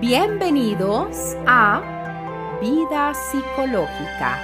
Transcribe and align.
Bienvenidos 0.00 1.36
a 1.46 2.58
Vida 2.58 3.12
Psicológica. 3.12 4.38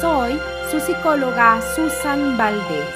Soy 0.00 0.38
su 0.70 0.80
psicóloga 0.80 1.60
Susan 1.76 2.38
Valdés. 2.38 2.94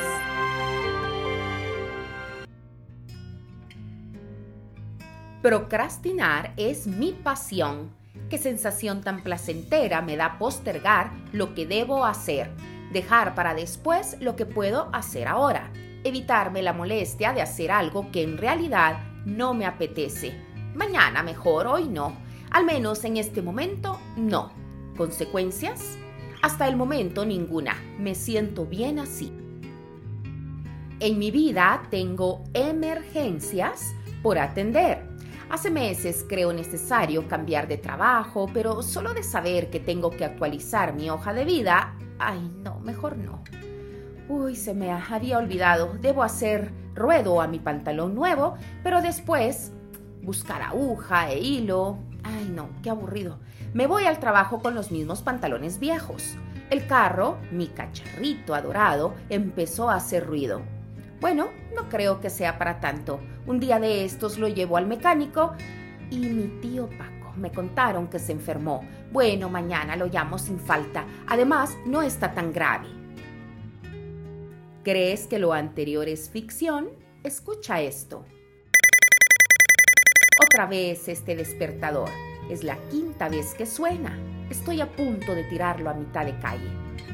Procrastinar 5.42 6.54
es 6.56 6.86
mi 6.86 7.12
pasión. 7.12 7.94
Qué 8.30 8.38
sensación 8.38 9.02
tan 9.02 9.22
placentera 9.22 10.00
me 10.00 10.16
da 10.16 10.38
postergar 10.38 11.10
lo 11.32 11.54
que 11.54 11.66
debo 11.66 12.06
hacer, 12.06 12.50
dejar 12.94 13.34
para 13.34 13.52
después 13.52 14.16
lo 14.18 14.34
que 14.34 14.46
puedo 14.46 14.88
hacer 14.94 15.28
ahora, 15.28 15.70
evitarme 16.04 16.62
la 16.62 16.72
molestia 16.72 17.34
de 17.34 17.42
hacer 17.42 17.70
algo 17.70 18.10
que 18.10 18.22
en 18.22 18.38
realidad 18.38 18.96
no 19.26 19.52
me 19.52 19.66
apetece. 19.66 20.51
Mañana 20.74 21.22
mejor, 21.22 21.66
hoy 21.66 21.88
no. 21.88 22.14
Al 22.50 22.64
menos 22.64 23.04
en 23.04 23.18
este 23.18 23.42
momento, 23.42 23.98
no. 24.16 24.52
¿Consecuencias? 24.96 25.98
Hasta 26.40 26.66
el 26.66 26.76
momento 26.76 27.26
ninguna. 27.26 27.76
Me 27.98 28.14
siento 28.14 28.64
bien 28.64 28.98
así. 28.98 29.32
En 30.98 31.18
mi 31.18 31.30
vida 31.30 31.82
tengo 31.90 32.44
emergencias 32.54 33.94
por 34.22 34.38
atender. 34.38 35.02
Hace 35.50 35.70
meses 35.70 36.24
creo 36.26 36.54
necesario 36.54 37.28
cambiar 37.28 37.68
de 37.68 37.76
trabajo, 37.76 38.48
pero 38.54 38.82
solo 38.82 39.12
de 39.12 39.22
saber 39.22 39.68
que 39.68 39.80
tengo 39.80 40.10
que 40.10 40.24
actualizar 40.24 40.94
mi 40.94 41.10
hoja 41.10 41.34
de 41.34 41.44
vida, 41.44 41.94
ay 42.18 42.50
no, 42.62 42.80
mejor 42.80 43.18
no. 43.18 43.42
Uy, 44.28 44.56
se 44.56 44.72
me 44.72 44.90
había 44.90 45.36
olvidado, 45.36 45.98
debo 46.00 46.22
hacer 46.22 46.72
ruedo 46.94 47.42
a 47.42 47.48
mi 47.48 47.58
pantalón 47.58 48.14
nuevo, 48.14 48.54
pero 48.82 49.02
después 49.02 49.72
buscar 50.22 50.62
aguja 50.62 51.30
e 51.30 51.38
hilo. 51.40 51.98
Ay 52.22 52.50
no, 52.54 52.70
qué 52.82 52.90
aburrido 52.90 53.38
me 53.74 53.86
voy 53.86 54.04
al 54.04 54.20
trabajo 54.20 54.60
con 54.60 54.74
los 54.74 54.90
mismos 54.90 55.22
pantalones 55.22 55.78
viejos. 55.78 56.36
El 56.68 56.86
carro, 56.86 57.38
mi 57.50 57.68
cacharrito 57.68 58.54
adorado, 58.54 59.14
empezó 59.30 59.88
a 59.88 59.96
hacer 59.96 60.26
ruido. 60.26 60.60
Bueno, 61.20 61.48
no 61.74 61.88
creo 61.88 62.20
que 62.20 62.28
sea 62.28 62.58
para 62.58 62.80
tanto. 62.80 63.20
Un 63.46 63.60
día 63.60 63.78
de 63.78 64.04
estos 64.04 64.38
lo 64.38 64.48
llevo 64.48 64.76
al 64.76 64.86
mecánico 64.86 65.54
y 66.10 66.18
mi 66.18 66.60
tío 66.60 66.88
Paco 66.90 67.32
me 67.36 67.50
contaron 67.50 68.08
que 68.08 68.18
se 68.18 68.32
enfermó. 68.32 68.86
Bueno, 69.10 69.48
mañana 69.48 69.96
lo 69.96 70.06
llamo 70.06 70.38
sin 70.38 70.58
falta. 70.58 71.06
Además, 71.26 71.74
no 71.86 72.02
está 72.02 72.34
tan 72.34 72.52
grave. 72.52 72.88
¿Crees 74.82 75.26
que 75.26 75.38
lo 75.38 75.54
anterior 75.54 76.08
es 76.08 76.28
ficción? 76.28 76.90
Escucha 77.22 77.80
esto. 77.80 78.24
Otra 80.52 80.66
vez 80.66 81.08
este 81.08 81.34
despertador. 81.34 82.10
Es 82.50 82.62
la 82.62 82.76
quinta 82.90 83.30
vez 83.30 83.54
que 83.54 83.64
suena. 83.64 84.18
Estoy 84.50 84.82
a 84.82 84.92
punto 84.92 85.34
de 85.34 85.44
tirarlo 85.44 85.88
a 85.88 85.94
mitad 85.94 86.26
de 86.26 86.38
calle. 86.40 86.68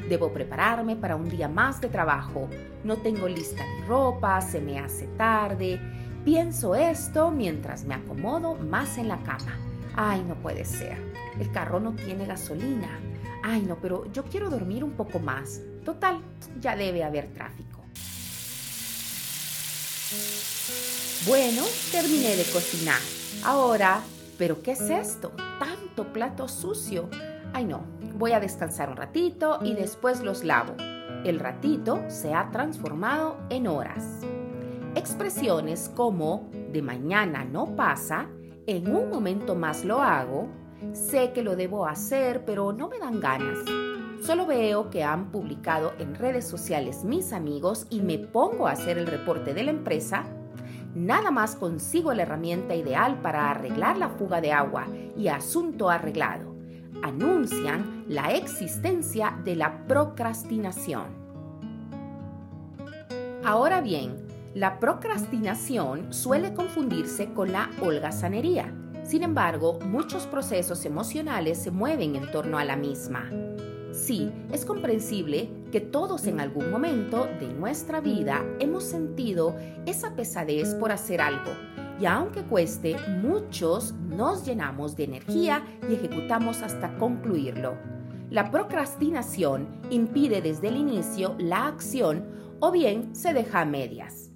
Debo 0.09 0.33
prepararme 0.33 0.97
para 0.97 1.15
un 1.15 1.29
día 1.29 1.47
más 1.47 1.79
de 1.79 1.87
trabajo. 1.87 2.49
No 2.83 2.97
tengo 2.97 3.29
lista 3.29 3.63
mi 3.65 3.85
ropa, 3.85 4.41
se 4.41 4.59
me 4.59 4.77
hace 4.77 5.07
tarde. 5.15 5.79
Pienso 6.25 6.75
esto 6.75 7.31
mientras 7.31 7.85
me 7.85 7.95
acomodo 7.95 8.55
más 8.55 8.97
en 8.97 9.07
la 9.07 9.23
cama. 9.23 9.57
Ay, 9.95 10.21
no 10.27 10.35
puede 10.35 10.65
ser. 10.65 10.97
El 11.39 11.49
carro 11.53 11.79
no 11.79 11.93
tiene 11.93 12.25
gasolina. 12.25 12.89
Ay, 13.41 13.61
no, 13.61 13.77
pero 13.77 14.11
yo 14.11 14.25
quiero 14.25 14.49
dormir 14.49 14.83
un 14.83 14.91
poco 14.91 15.19
más. 15.19 15.61
Total, 15.85 16.19
ya 16.59 16.75
debe 16.75 17.05
haber 17.05 17.27
tráfico. 17.27 17.85
Bueno, 21.25 21.63
terminé 21.93 22.35
de 22.35 22.43
cocinar. 22.51 22.99
Ahora 23.43 24.01
¿Pero 24.39 24.63
qué 24.63 24.71
es 24.71 24.89
esto? 24.89 25.33
Tanto 25.59 26.13
plato 26.13 26.47
sucio. 26.47 27.09
Ay 27.51 27.65
no, 27.65 27.81
voy 28.15 28.31
a 28.31 28.39
descansar 28.39 28.89
un 28.89 28.95
ratito 28.95 29.59
y 29.61 29.73
después 29.73 30.21
los 30.21 30.45
lavo. 30.45 30.75
El 31.25 31.41
ratito 31.41 31.99
se 32.07 32.33
ha 32.33 32.49
transformado 32.49 33.37
en 33.49 33.67
horas. 33.67 34.21
Expresiones 34.95 35.91
como 35.93 36.49
de 36.71 36.81
mañana 36.81 37.43
no 37.43 37.75
pasa, 37.75 38.29
en 38.65 38.95
un 38.95 39.09
momento 39.09 39.55
más 39.55 39.83
lo 39.83 40.01
hago, 40.01 40.47
sé 40.93 41.33
que 41.33 41.43
lo 41.43 41.57
debo 41.57 41.85
hacer 41.85 42.45
pero 42.45 42.71
no 42.71 42.87
me 42.87 42.97
dan 42.97 43.19
ganas. 43.19 43.57
Solo 44.23 44.45
veo 44.45 44.89
que 44.89 45.03
han 45.03 45.31
publicado 45.31 45.91
en 45.99 46.15
redes 46.15 46.47
sociales 46.47 47.03
mis 47.03 47.33
amigos 47.33 47.87
y 47.89 47.99
me 47.99 48.19
pongo 48.19 48.67
a 48.67 48.71
hacer 48.71 48.97
el 48.97 49.07
reporte 49.07 49.53
de 49.53 49.63
la 49.63 49.71
empresa 49.71 50.23
nada 50.95 51.31
más 51.31 51.55
consigo 51.55 52.13
la 52.13 52.23
herramienta 52.23 52.75
ideal 52.75 53.19
para 53.21 53.51
arreglar 53.51 53.97
la 53.97 54.09
fuga 54.09 54.41
de 54.41 54.51
agua 54.51 54.87
y 55.17 55.27
asunto 55.27 55.89
arreglado. 55.89 56.55
Anuncian 57.03 58.05
la 58.07 58.33
existencia 58.33 59.39
de 59.43 59.55
la 59.55 59.85
procrastinación. 59.87 61.19
Ahora 63.43 63.81
bien, 63.81 64.27
la 64.53 64.79
procrastinación 64.79 66.11
suele 66.11 66.53
confundirse 66.53 67.33
con 67.33 67.51
la 67.51 67.69
holgazanería. 67.81 68.73
Sin 69.03 69.23
embargo, 69.23 69.79
muchos 69.85 70.25
procesos 70.27 70.85
emocionales 70.85 71.57
se 71.57 71.71
mueven 71.71 72.15
en 72.15 72.29
torno 72.31 72.57
a 72.57 72.65
la 72.65 72.75
misma. 72.75 73.29
Sí, 73.91 74.31
es 74.51 74.65
comprensible 74.65 75.49
que 75.71 75.81
todos 75.81 76.25
en 76.27 76.39
algún 76.39 76.71
momento 76.71 77.27
de 77.39 77.47
nuestra 77.47 78.01
vida 78.01 78.43
hemos 78.59 78.83
sentido 78.83 79.55
esa 79.85 80.15
pesadez 80.15 80.75
por 80.75 80.91
hacer 80.91 81.21
algo. 81.21 81.51
Y 81.99 82.05
aunque 82.05 82.43
cueste, 82.43 82.95
muchos 83.21 83.93
nos 83.93 84.45
llenamos 84.45 84.95
de 84.95 85.03
energía 85.03 85.63
y 85.89 85.95
ejecutamos 85.95 86.61
hasta 86.61 86.97
concluirlo. 86.97 87.75
La 88.29 88.51
procrastinación 88.51 89.67
impide 89.89 90.41
desde 90.41 90.69
el 90.69 90.77
inicio 90.77 91.35
la 91.39 91.67
acción 91.67 92.25
o 92.59 92.71
bien 92.71 93.15
se 93.15 93.33
deja 93.33 93.61
a 93.61 93.65
medias. 93.65 94.31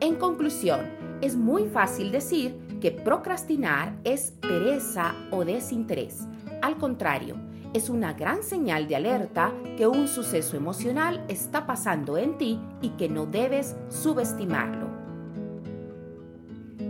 En 0.00 0.16
conclusión, 0.16 0.80
es 1.20 1.36
muy 1.36 1.66
fácil 1.66 2.10
decir 2.10 2.58
que 2.80 2.90
procrastinar 2.90 3.96
es 4.04 4.32
pereza 4.32 5.14
o 5.30 5.44
desinterés. 5.44 6.26
Al 6.62 6.76
contrario, 6.76 7.36
es 7.74 7.90
una 7.90 8.12
gran 8.12 8.44
señal 8.44 8.86
de 8.86 8.94
alerta 8.96 9.52
que 9.76 9.88
un 9.88 10.06
suceso 10.06 10.56
emocional 10.56 11.24
está 11.28 11.66
pasando 11.66 12.16
en 12.16 12.38
ti 12.38 12.60
y 12.80 12.90
que 12.90 13.08
no 13.08 13.26
debes 13.26 13.76
subestimarlo. 13.88 14.88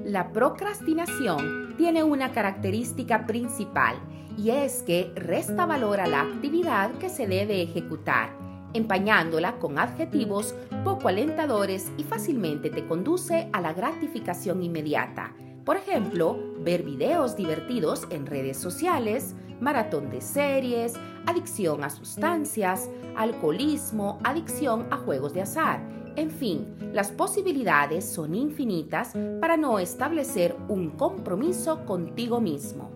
La 0.04 0.30
procrastinación 0.30 1.74
tiene 1.78 2.04
una 2.04 2.32
característica 2.32 3.24
principal 3.26 3.96
y 4.36 4.50
es 4.50 4.82
que 4.82 5.10
resta 5.16 5.64
valor 5.64 6.00
a 6.00 6.06
la 6.06 6.20
actividad 6.20 6.92
que 6.98 7.08
se 7.08 7.26
debe 7.26 7.62
ejecutar, 7.62 8.36
empañándola 8.74 9.58
con 9.58 9.78
adjetivos 9.78 10.54
poco 10.84 11.08
alentadores 11.08 11.90
y 11.96 12.02
fácilmente 12.02 12.68
te 12.68 12.86
conduce 12.86 13.48
a 13.54 13.62
la 13.62 13.72
gratificación 13.72 14.62
inmediata. 14.62 15.32
Por 15.64 15.78
ejemplo, 15.78 16.38
ver 16.58 16.82
videos 16.82 17.36
divertidos 17.36 18.06
en 18.10 18.26
redes 18.26 18.58
sociales, 18.58 19.34
maratón 19.60 20.10
de 20.10 20.20
series, 20.20 20.94
adicción 21.26 21.84
a 21.84 21.90
sustancias, 21.90 22.88
alcoholismo, 23.16 24.18
adicción 24.24 24.86
a 24.90 24.96
juegos 24.96 25.34
de 25.34 25.42
azar. 25.42 25.80
En 26.16 26.30
fin, 26.30 26.76
las 26.92 27.10
posibilidades 27.10 28.04
son 28.08 28.34
infinitas 28.34 29.14
para 29.40 29.56
no 29.56 29.78
establecer 29.78 30.56
un 30.68 30.90
compromiso 30.90 31.84
contigo 31.84 32.40
mismo. 32.40 32.90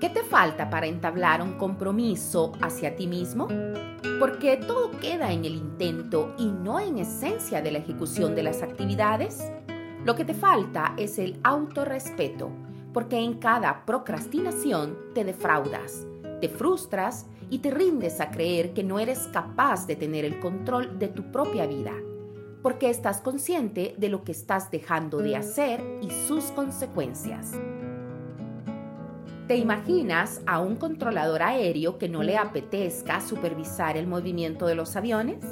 ¿Qué 0.00 0.08
te 0.08 0.22
falta 0.22 0.70
para 0.70 0.86
entablar 0.86 1.42
un 1.42 1.58
compromiso 1.58 2.52
hacia 2.60 2.96
ti 2.96 3.06
mismo? 3.06 3.48
Porque 4.18 4.56
todo 4.56 4.90
queda 4.98 5.30
en 5.30 5.44
el 5.44 5.54
intento 5.54 6.34
y 6.38 6.46
no 6.46 6.80
en 6.80 6.98
esencia 6.98 7.60
de 7.60 7.70
la 7.70 7.78
ejecución 7.78 8.34
de 8.34 8.42
las 8.42 8.62
actividades. 8.62 9.52
Lo 10.04 10.16
que 10.16 10.24
te 10.24 10.34
falta 10.34 10.94
es 10.96 11.18
el 11.18 11.38
autorrespeto 11.44 12.50
porque 12.92 13.18
en 13.18 13.34
cada 13.34 13.84
procrastinación 13.86 14.96
te 15.14 15.24
defraudas, 15.24 16.06
te 16.40 16.48
frustras 16.48 17.26
y 17.50 17.58
te 17.58 17.70
rindes 17.70 18.20
a 18.20 18.30
creer 18.30 18.72
que 18.72 18.82
no 18.82 18.98
eres 18.98 19.28
capaz 19.32 19.86
de 19.86 19.96
tener 19.96 20.24
el 20.24 20.40
control 20.40 20.98
de 20.98 21.08
tu 21.08 21.30
propia 21.30 21.66
vida, 21.66 21.92
porque 22.62 22.90
estás 22.90 23.20
consciente 23.20 23.94
de 23.98 24.08
lo 24.08 24.24
que 24.24 24.32
estás 24.32 24.70
dejando 24.70 25.18
de 25.18 25.36
hacer 25.36 25.82
y 26.00 26.10
sus 26.10 26.44
consecuencias. 26.46 27.52
¿Te 29.48 29.56
imaginas 29.56 30.40
a 30.46 30.60
un 30.60 30.76
controlador 30.76 31.42
aéreo 31.42 31.98
que 31.98 32.08
no 32.08 32.22
le 32.22 32.38
apetezca 32.38 33.20
supervisar 33.20 33.96
el 33.96 34.06
movimiento 34.06 34.66
de 34.66 34.74
los 34.74 34.96
aviones? 34.96 35.44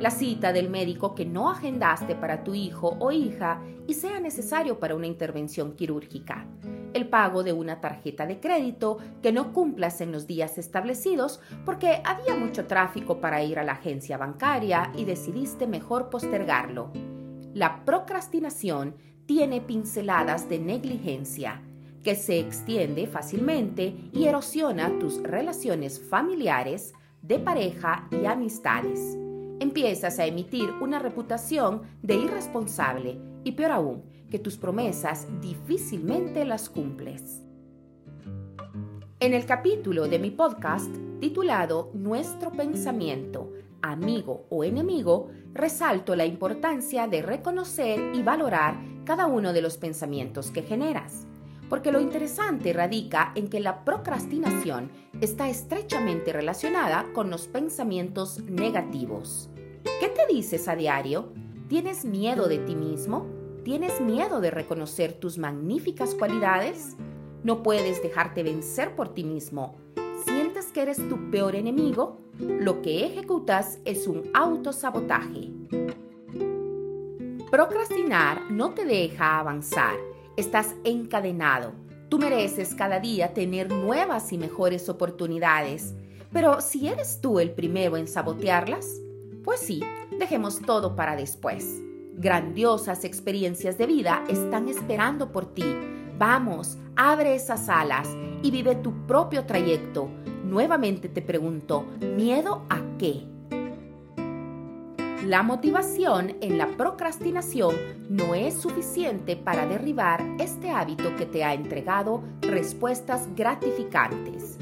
La 0.00 0.10
cita 0.10 0.52
del 0.52 0.68
médico 0.68 1.14
que 1.14 1.24
no 1.24 1.50
agendaste 1.50 2.14
para 2.14 2.44
tu 2.44 2.54
hijo 2.54 2.96
o 3.00 3.10
hija 3.10 3.62
y 3.86 3.94
sea 3.94 4.20
necesario 4.20 4.78
para 4.78 4.94
una 4.94 5.06
intervención 5.06 5.72
quirúrgica 5.72 6.46
el 6.94 7.08
pago 7.08 7.42
de 7.42 7.52
una 7.52 7.80
tarjeta 7.80 8.26
de 8.26 8.40
crédito 8.40 8.98
que 9.22 9.32
no 9.32 9.52
cumplas 9.52 10.00
en 10.00 10.12
los 10.12 10.26
días 10.26 10.58
establecidos 10.58 11.40
porque 11.64 12.02
había 12.04 12.34
mucho 12.34 12.66
tráfico 12.66 13.20
para 13.20 13.42
ir 13.42 13.58
a 13.58 13.64
la 13.64 13.72
agencia 13.72 14.16
bancaria 14.18 14.92
y 14.96 15.04
decidiste 15.04 15.66
mejor 15.66 16.10
postergarlo. 16.10 16.92
La 17.54 17.84
procrastinación 17.84 18.96
tiene 19.26 19.60
pinceladas 19.60 20.48
de 20.48 20.58
negligencia 20.58 21.62
que 22.02 22.14
se 22.14 22.38
extiende 22.38 23.06
fácilmente 23.06 23.94
y 24.12 24.26
erosiona 24.26 24.98
tus 24.98 25.22
relaciones 25.22 26.00
familiares, 26.00 26.94
de 27.22 27.38
pareja 27.38 28.08
y 28.10 28.26
amistades. 28.26 29.18
Empiezas 29.60 30.18
a 30.18 30.26
emitir 30.26 30.70
una 30.80 31.00
reputación 31.00 31.82
de 32.02 32.14
irresponsable 32.14 33.20
y 33.44 33.52
peor 33.52 33.72
aún, 33.72 34.04
que 34.30 34.38
tus 34.38 34.56
promesas 34.56 35.26
difícilmente 35.40 36.44
las 36.44 36.68
cumples. 36.68 37.42
En 39.20 39.34
el 39.34 39.46
capítulo 39.46 40.06
de 40.06 40.18
mi 40.18 40.30
podcast 40.30 40.94
titulado 41.20 41.90
Nuestro 41.94 42.52
pensamiento, 42.52 43.52
amigo 43.82 44.46
o 44.50 44.64
enemigo, 44.64 45.30
resalto 45.52 46.14
la 46.14 46.24
importancia 46.24 47.08
de 47.08 47.22
reconocer 47.22 48.14
y 48.14 48.22
valorar 48.22 48.78
cada 49.04 49.26
uno 49.26 49.52
de 49.52 49.62
los 49.62 49.76
pensamientos 49.76 50.50
que 50.50 50.62
generas. 50.62 51.26
Porque 51.68 51.92
lo 51.92 52.00
interesante 52.00 52.72
radica 52.72 53.32
en 53.34 53.48
que 53.48 53.60
la 53.60 53.84
procrastinación 53.84 54.90
está 55.20 55.48
estrechamente 55.48 56.32
relacionada 56.32 57.06
con 57.12 57.30
los 57.30 57.46
pensamientos 57.46 58.40
negativos. 58.44 59.50
¿Qué 60.00 60.08
te 60.08 60.32
dices 60.32 60.68
a 60.68 60.76
diario? 60.76 61.32
¿Tienes 61.68 62.04
miedo 62.04 62.48
de 62.48 62.58
ti 62.58 62.74
mismo? 62.74 63.37
¿Tienes 63.64 64.00
miedo 64.00 64.40
de 64.40 64.50
reconocer 64.50 65.12
tus 65.12 65.36
magníficas 65.38 66.14
cualidades? 66.14 66.96
No 67.42 67.62
puedes 67.62 68.02
dejarte 68.02 68.42
vencer 68.42 68.94
por 68.94 69.14
ti 69.14 69.24
mismo. 69.24 69.76
¿Sientes 70.24 70.66
que 70.66 70.82
eres 70.82 70.96
tu 71.08 71.30
peor 71.30 71.54
enemigo? 71.54 72.20
Lo 72.38 72.82
que 72.82 73.04
ejecutas 73.04 73.78
es 73.84 74.06
un 74.06 74.30
autosabotaje. 74.32 75.50
Procrastinar 77.50 78.50
no 78.50 78.70
te 78.74 78.84
deja 78.84 79.38
avanzar. 79.38 79.96
Estás 80.36 80.74
encadenado. 80.84 81.72
Tú 82.08 82.18
mereces 82.18 82.74
cada 82.74 83.00
día 83.00 83.34
tener 83.34 83.70
nuevas 83.70 84.32
y 84.32 84.38
mejores 84.38 84.88
oportunidades. 84.88 85.94
Pero 86.32 86.60
si 86.60 86.88
eres 86.88 87.20
tú 87.20 87.40
el 87.40 87.50
primero 87.50 87.96
en 87.96 88.06
sabotearlas, 88.06 89.00
pues 89.44 89.60
sí, 89.60 89.82
dejemos 90.18 90.60
todo 90.60 90.94
para 90.94 91.16
después. 91.16 91.82
Grandiosas 92.18 93.04
experiencias 93.04 93.78
de 93.78 93.86
vida 93.86 94.24
están 94.28 94.68
esperando 94.68 95.32
por 95.32 95.54
ti 95.54 95.64
Vamos, 96.18 96.76
abre 96.96 97.36
esas 97.36 97.68
alas 97.68 98.08
y 98.42 98.50
vive 98.50 98.74
tu 98.74 99.06
propio 99.06 99.44
trayecto. 99.44 100.08
Nuevamente 100.42 101.08
te 101.08 101.22
pregunto, 101.22 101.86
¿miedo 102.00 102.66
a 102.68 102.80
qué? 102.98 103.22
La 105.24 105.44
motivación 105.44 106.36
en 106.40 106.58
la 106.58 106.66
procrastinación 106.76 107.76
no 108.08 108.34
es 108.34 108.54
suficiente 108.54 109.36
para 109.36 109.66
derribar 109.66 110.24
este 110.40 110.70
hábito 110.70 111.14
que 111.14 111.26
te 111.26 111.44
ha 111.44 111.54
entregado 111.54 112.24
respuestas 112.40 113.28
gratificantes. 113.36 114.58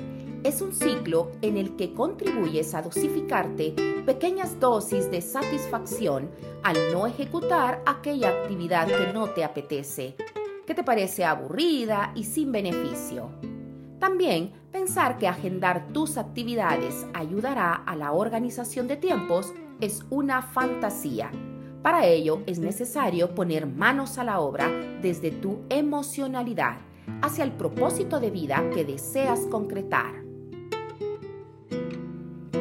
Es 0.46 0.62
un 0.62 0.72
ciclo 0.72 1.32
en 1.42 1.56
el 1.56 1.74
que 1.74 1.92
contribuyes 1.92 2.72
a 2.76 2.80
dosificarte 2.80 3.74
pequeñas 4.06 4.60
dosis 4.60 5.10
de 5.10 5.20
satisfacción 5.20 6.30
al 6.62 6.76
no 6.92 7.08
ejecutar 7.08 7.82
aquella 7.84 8.28
actividad 8.28 8.86
que 8.86 9.12
no 9.12 9.30
te 9.30 9.42
apetece 9.42 10.14
que 10.64 10.72
te 10.72 10.84
parece 10.84 11.24
aburrida 11.24 12.12
y 12.14 12.22
sin 12.22 12.52
beneficio. 12.52 13.30
También 13.98 14.52
pensar 14.70 15.18
que 15.18 15.26
agendar 15.26 15.88
tus 15.88 16.16
actividades 16.16 17.06
ayudará 17.12 17.74
a 17.74 17.96
la 17.96 18.12
organización 18.12 18.86
de 18.86 18.96
tiempos 18.96 19.52
es 19.80 20.04
una 20.10 20.42
fantasía. 20.42 21.32
Para 21.82 22.06
ello 22.06 22.44
es 22.46 22.60
necesario 22.60 23.34
poner 23.34 23.66
manos 23.66 24.16
a 24.16 24.22
la 24.22 24.38
obra 24.38 24.68
desde 25.02 25.32
tu 25.32 25.64
emocionalidad 25.70 26.76
hacia 27.20 27.42
el 27.42 27.50
propósito 27.50 28.20
de 28.20 28.30
vida 28.30 28.70
que 28.72 28.84
deseas 28.84 29.40
concretar. 29.50 30.25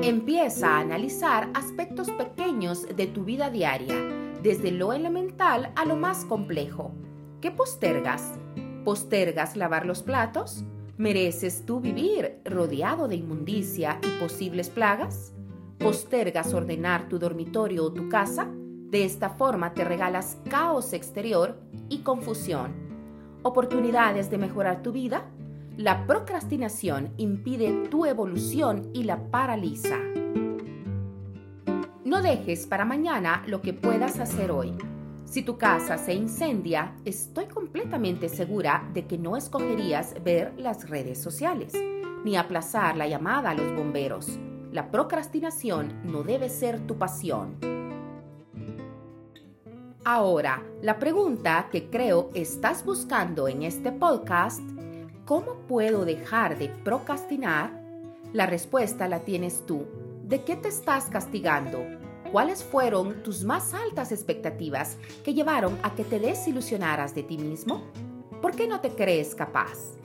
Empieza 0.07 0.77
a 0.77 0.81
analizar 0.81 1.49
aspectos 1.55 2.11
pequeños 2.11 2.85
de 2.95 3.07
tu 3.07 3.23
vida 3.23 3.49
diaria, 3.49 3.95
desde 4.43 4.69
lo 4.69 4.93
elemental 4.93 5.71
a 5.75 5.83
lo 5.83 5.95
más 5.95 6.25
complejo 6.25 6.93
¿Qué 7.41 7.49
postergas? 7.49 8.33
¿Postergas 8.83 9.55
lavar 9.55 9.87
los 9.87 10.03
platos? 10.03 10.63
¿Mereces 10.97 11.65
tú 11.65 11.79
vivir 11.79 12.39
rodeado 12.45 13.07
de 13.07 13.15
inmundicia 13.15 13.99
y 14.03 14.21
posibles 14.21 14.69
plagas? 14.69 15.33
¿Postergas 15.79 16.53
ordenar 16.53 17.09
tu 17.09 17.17
dormitorio 17.17 17.85
o 17.85 17.91
tu 17.91 18.07
casa? 18.07 18.47
De 18.47 19.05
esta 19.05 19.29
forma 19.29 19.73
te 19.73 19.85
regalas 19.85 20.37
caos 20.47 20.93
exterior 20.93 21.59
y 21.89 22.01
confusión. 22.03 22.75
¿Oportunidades 23.41 24.29
de 24.29 24.37
mejorar 24.37 24.83
tu 24.83 24.91
vida? 24.91 25.25
La 25.77 26.07
procrastinación 26.07 27.13
impide 27.17 27.89
tu 27.89 28.05
evolución 28.05 28.91
y 28.93 29.03
la 29.03 29.29
paraliza. 29.29 29.97
No 32.05 32.21
dejes 32.21 32.65
para 32.65 32.85
mañana 32.85 33.43
lo 33.45 33.61
que 33.61 33.73
puedas 33.73 34.21
hacer 34.21 34.51
hoy. 34.51 34.73
Si 35.25 35.43
tu 35.43 35.57
casa 35.57 35.97
se 35.97 36.13
incendia, 36.13 36.95
estoy 37.03 37.47
completamente 37.47 38.29
segura 38.29 38.89
de 38.93 39.05
que 39.05 39.17
no 39.17 39.35
escogerías 39.35 40.15
ver 40.23 40.53
las 40.57 40.89
redes 40.89 41.21
sociales, 41.21 41.73
ni 42.23 42.37
aplazar 42.37 42.95
la 42.95 43.09
llamada 43.09 43.49
a 43.49 43.55
los 43.55 43.75
bomberos. 43.75 44.39
La 44.71 44.91
procrastinación 44.91 45.93
no 46.05 46.23
debe 46.23 46.47
ser 46.47 46.79
tu 46.87 46.97
pasión. 46.97 47.57
Ahora, 50.05 50.63
la 50.81 50.99
pregunta 50.99 51.67
que 51.69 51.89
creo 51.89 52.29
estás 52.33 52.85
buscando 52.85 53.49
en 53.49 53.63
este 53.63 53.91
podcast, 53.91 54.61
¿cómo 55.25 55.55
puedo 55.67 56.05
dejar 56.05 56.57
de 56.57 56.69
procrastinar? 56.69 57.81
La 58.31 58.45
respuesta 58.45 59.07
la 59.07 59.21
tienes 59.21 59.65
tú. 59.65 59.85
¿De 60.23 60.43
qué 60.43 60.55
te 60.55 60.69
estás 60.69 61.05
castigando? 61.05 61.79
¿Cuáles 62.31 62.63
fueron 62.63 63.23
tus 63.23 63.43
más 63.43 63.73
altas 63.73 64.11
expectativas 64.11 64.97
que 65.23 65.33
llevaron 65.33 65.77
a 65.83 65.95
que 65.95 66.03
te 66.03 66.19
desilusionaras 66.19 67.15
de 67.15 67.23
ti 67.23 67.37
mismo? 67.37 67.83
¿Por 68.41 68.55
qué 68.55 68.67
no 68.67 68.81
te 68.81 68.89
crees 68.89 69.35
capaz? 69.35 69.97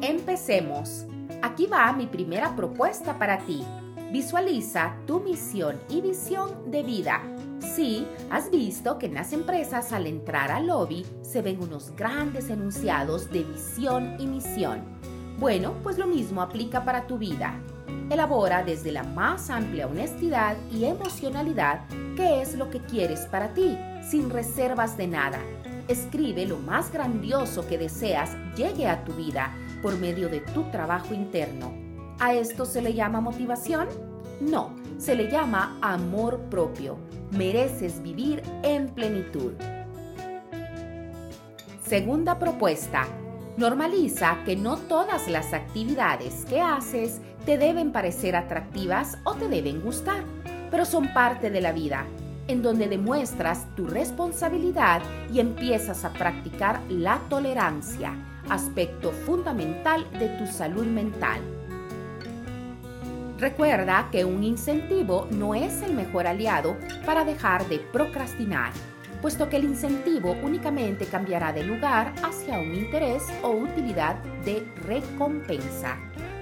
Empecemos. 0.00 1.06
Aquí 1.42 1.66
va 1.66 1.92
mi 1.92 2.06
primera 2.06 2.54
propuesta 2.54 3.18
para 3.18 3.38
ti. 3.38 3.64
Visualiza 4.12 4.96
tu 5.06 5.20
misión 5.20 5.78
y 5.88 6.00
visión 6.00 6.70
de 6.70 6.82
vida. 6.82 7.22
Sí, 7.60 8.06
has 8.30 8.50
visto 8.50 8.98
que 8.98 9.06
en 9.06 9.14
las 9.14 9.32
empresas 9.32 9.92
al 9.92 10.06
entrar 10.06 10.50
al 10.50 10.66
lobby 10.66 11.04
se 11.22 11.42
ven 11.42 11.60
unos 11.60 11.94
grandes 11.96 12.50
enunciados 12.50 13.30
de 13.30 13.44
visión 13.44 14.16
y 14.18 14.26
misión. 14.26 14.82
Bueno, 15.38 15.74
pues 15.82 15.98
lo 15.98 16.06
mismo 16.06 16.42
aplica 16.42 16.84
para 16.84 17.06
tu 17.06 17.18
vida. 17.18 17.60
Elabora 18.10 18.62
desde 18.64 18.90
la 18.90 19.02
más 19.02 19.50
amplia 19.50 19.86
honestidad 19.86 20.56
y 20.72 20.84
emocionalidad 20.84 21.84
qué 22.16 22.42
es 22.42 22.54
lo 22.54 22.70
que 22.70 22.80
quieres 22.80 23.20
para 23.26 23.54
ti, 23.54 23.78
sin 24.02 24.30
reservas 24.30 24.96
de 24.96 25.06
nada. 25.06 25.38
Escribe 25.88 26.46
lo 26.46 26.58
más 26.58 26.92
grandioso 26.92 27.66
que 27.66 27.78
deseas 27.78 28.30
llegue 28.56 28.88
a 28.88 29.04
tu 29.04 29.12
vida 29.12 29.54
por 29.82 29.98
medio 29.98 30.28
de 30.28 30.40
tu 30.40 30.64
trabajo 30.70 31.14
interno. 31.14 31.72
¿A 32.18 32.34
esto 32.34 32.64
se 32.64 32.82
le 32.82 32.94
llama 32.94 33.20
motivación? 33.20 33.88
No, 34.40 34.74
se 34.98 35.14
le 35.14 35.30
llama 35.30 35.78
amor 35.80 36.40
propio. 36.50 36.98
Mereces 37.30 38.02
vivir 38.02 38.42
en 38.62 38.88
plenitud. 38.88 39.52
Segunda 41.82 42.38
propuesta. 42.38 43.06
Normaliza 43.58 44.38
que 44.46 44.56
no 44.56 44.78
todas 44.78 45.28
las 45.28 45.52
actividades 45.52 46.46
que 46.46 46.62
haces 46.62 47.20
te 47.44 47.58
deben 47.58 47.92
parecer 47.92 48.34
atractivas 48.34 49.18
o 49.24 49.34
te 49.34 49.48
deben 49.48 49.82
gustar, 49.82 50.22
pero 50.70 50.86
son 50.86 51.12
parte 51.12 51.50
de 51.50 51.60
la 51.60 51.72
vida, 51.72 52.06
en 52.46 52.62
donde 52.62 52.88
demuestras 52.88 53.66
tu 53.74 53.86
responsabilidad 53.86 55.02
y 55.32 55.40
empiezas 55.40 56.04
a 56.04 56.12
practicar 56.12 56.80
la 56.88 57.20
tolerancia, 57.28 58.14
aspecto 58.48 59.12
fundamental 59.12 60.06
de 60.18 60.28
tu 60.28 60.46
salud 60.46 60.86
mental. 60.86 61.57
Recuerda 63.38 64.08
que 64.10 64.24
un 64.24 64.42
incentivo 64.42 65.28
no 65.30 65.54
es 65.54 65.82
el 65.82 65.94
mejor 65.94 66.26
aliado 66.26 66.76
para 67.06 67.24
dejar 67.24 67.66
de 67.68 67.78
procrastinar, 67.78 68.72
puesto 69.22 69.48
que 69.48 69.56
el 69.56 69.64
incentivo 69.64 70.36
únicamente 70.42 71.06
cambiará 71.06 71.52
de 71.52 71.64
lugar 71.64 72.14
hacia 72.22 72.58
un 72.58 72.74
interés 72.74 73.22
o 73.42 73.50
utilidad 73.50 74.16
de 74.44 74.66
recompensa 74.86 75.98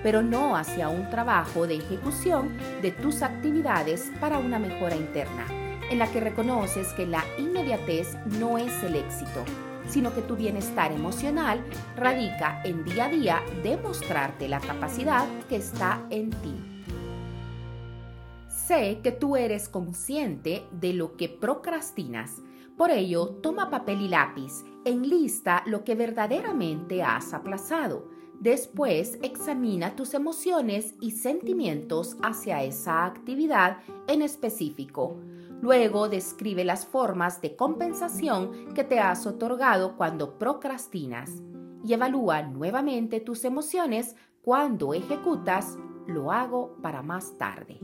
pero 0.06 0.22
no 0.22 0.54
hacia 0.54 0.88
un 0.88 1.10
trabajo 1.10 1.66
de 1.66 1.78
ejecución 1.78 2.56
de 2.80 2.92
tus 2.92 3.22
actividades 3.22 4.12
para 4.20 4.38
una 4.38 4.56
mejora 4.56 4.94
interna, 4.94 5.48
en 5.90 5.98
la 5.98 6.06
que 6.06 6.20
reconoces 6.20 6.92
que 6.92 7.06
la 7.06 7.24
inmediatez 7.38 8.16
no 8.38 8.56
es 8.56 8.72
el 8.84 8.94
éxito, 8.94 9.44
sino 9.88 10.14
que 10.14 10.22
tu 10.22 10.36
bienestar 10.36 10.92
emocional 10.92 11.60
radica 11.96 12.60
en 12.64 12.84
día 12.84 13.06
a 13.06 13.08
día 13.08 13.42
demostrarte 13.64 14.48
la 14.48 14.60
capacidad 14.60 15.26
que 15.48 15.56
está 15.56 16.00
en 16.10 16.30
ti. 16.30 16.75
Sé 18.66 18.98
que 19.00 19.12
tú 19.12 19.36
eres 19.36 19.68
consciente 19.68 20.66
de 20.72 20.92
lo 20.92 21.16
que 21.16 21.28
procrastinas, 21.28 22.42
Por 22.76 22.90
ello, 22.90 23.28
toma 23.40 23.70
papel 23.70 24.02
y 24.02 24.08
lápiz, 24.08 24.64
enlista 24.84 25.62
lo 25.66 25.82
que 25.82 25.94
verdaderamente 25.94 27.02
has 27.02 27.32
aplazado. 27.32 28.08
Después 28.38 29.18
examina 29.22 29.96
tus 29.96 30.12
emociones 30.12 30.94
y 31.00 31.12
sentimientos 31.12 32.18
hacia 32.22 32.64
esa 32.64 33.06
actividad 33.06 33.78
en 34.08 34.20
específico. 34.20 35.16
Luego 35.62 36.10
describe 36.10 36.64
las 36.64 36.86
formas 36.86 37.40
de 37.40 37.56
compensación 37.56 38.74
que 38.74 38.84
te 38.84 38.98
has 38.98 39.26
otorgado 39.26 39.96
cuando 39.96 40.38
procrastinas 40.38 41.30
y 41.82 41.94
evalúa 41.94 42.42
nuevamente 42.42 43.20
tus 43.20 43.44
emociones 43.44 44.16
cuando 44.42 44.92
ejecutas 44.92 45.78
lo 46.06 46.30
hago 46.30 46.76
para 46.82 47.00
más 47.00 47.38
tarde. 47.38 47.80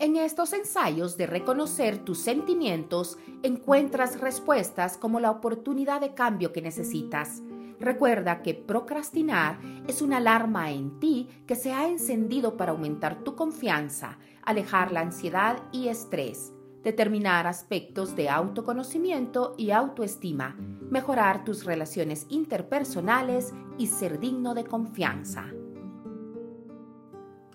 En 0.00 0.14
estos 0.14 0.52
ensayos 0.52 1.16
de 1.16 1.26
reconocer 1.26 1.98
tus 1.98 2.18
sentimientos 2.18 3.18
encuentras 3.42 4.20
respuestas 4.20 4.96
como 4.96 5.18
la 5.18 5.32
oportunidad 5.32 6.00
de 6.00 6.14
cambio 6.14 6.52
que 6.52 6.62
necesitas. 6.62 7.42
Recuerda 7.80 8.42
que 8.42 8.54
procrastinar 8.54 9.58
es 9.88 10.00
una 10.00 10.18
alarma 10.18 10.70
en 10.70 11.00
ti 11.00 11.28
que 11.48 11.56
se 11.56 11.72
ha 11.72 11.88
encendido 11.88 12.56
para 12.56 12.70
aumentar 12.70 13.24
tu 13.24 13.34
confianza, 13.34 14.18
alejar 14.44 14.92
la 14.92 15.00
ansiedad 15.00 15.64
y 15.72 15.88
estrés, 15.88 16.52
determinar 16.84 17.48
aspectos 17.48 18.14
de 18.14 18.28
autoconocimiento 18.28 19.54
y 19.58 19.72
autoestima, 19.72 20.56
mejorar 20.90 21.42
tus 21.42 21.64
relaciones 21.64 22.26
interpersonales 22.28 23.52
y 23.78 23.88
ser 23.88 24.20
digno 24.20 24.54
de 24.54 24.64
confianza. 24.64 25.46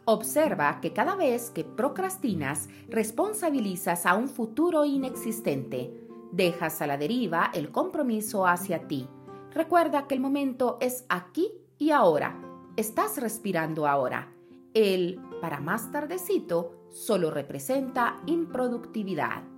Observa 0.06 0.82
que 0.82 0.92
cada 0.92 1.16
vez 1.16 1.50
que 1.50 1.64
procrastinas, 1.64 2.68
responsabilizas 2.90 4.06
a 4.06 4.16
un 4.16 4.28
futuro 4.28 4.84
inexistente. 4.84 5.94
Dejas 6.34 6.82
a 6.82 6.88
la 6.88 6.98
deriva 6.98 7.52
el 7.54 7.72
compromiso 7.72 8.46
hacia 8.46 8.88
ti. 8.88 9.08
Recuerda 9.54 10.08
que 10.08 10.16
el 10.16 10.20
momento 10.20 10.78
es 10.82 11.06
aquí 11.08 11.54
y 11.78 11.92
ahora. 11.92 12.38
Estás 12.76 13.18
respirando 13.18 13.88
ahora. 13.88 14.34
El 14.74 15.22
para 15.40 15.62
más 15.62 15.92
tardecito 15.92 16.88
solo 16.90 17.32
representa 17.32 18.22
improductividad. 18.26 19.53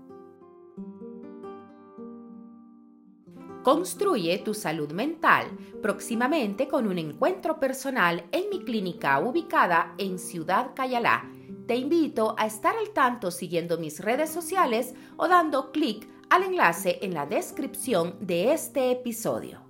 Construye 3.66 4.38
tu 4.38 4.54
salud 4.54 4.92
mental 4.92 5.48
próximamente 5.82 6.68
con 6.68 6.86
un 6.86 7.00
encuentro 7.00 7.60
personal 7.60 8.24
en 8.32 8.48
mi 8.52 8.64
clínica 8.64 9.20
ubicada 9.20 9.96
en 9.98 10.20
Ciudad 10.20 10.76
Cayalá. 10.76 11.28
Te 11.66 11.76
invito 11.76 12.36
a 12.38 12.46
estar 12.46 12.76
al 12.78 12.92
tanto 12.92 13.32
siguiendo 13.32 13.80
mis 13.80 14.02
redes 14.02 14.30
sociales 14.30 14.94
o 15.18 15.28
dando 15.28 15.72
clic 15.72 16.08
al 16.30 16.44
enlace 16.44 17.00
en 17.02 17.16
la 17.16 17.26
descripción 17.26 18.18
de 18.20 18.54
este 18.54 18.92
episodio. 18.92 19.62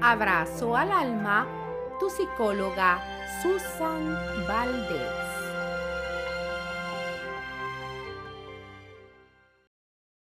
Abrazo 0.00 0.76
al 0.76 0.92
alma, 0.92 1.44
tu 1.98 2.08
psicóloga 2.08 3.02
Susan 3.42 4.14
Valdez. 4.46 5.25